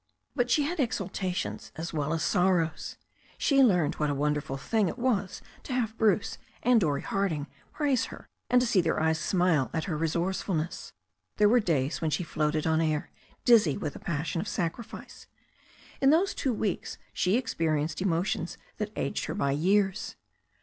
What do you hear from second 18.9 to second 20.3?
aged her by years.